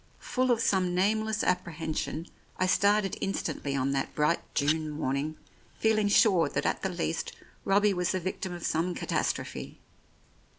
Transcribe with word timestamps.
Full 0.17 0.49
of 0.49 0.61
some 0.61 0.95
nameless 0.95 1.43
apprehension, 1.43 2.25
I 2.57 2.65
started 2.65 3.13
in 3.17 3.33
stantly 3.33 3.79
on 3.79 3.91
that 3.91 4.15
bright 4.15 4.39
June 4.55 4.89
morning, 4.89 5.37
feeling 5.77 6.07
sure 6.07 6.49
that 6.49 6.65
at 6.65 6.81
the 6.81 6.89
least 6.89 7.33
Robbie 7.65 7.93
was 7.93 8.11
the 8.13 8.19
victim 8.19 8.51
of 8.51 8.65
some 8.65 8.95
catastrophe. 8.95 9.79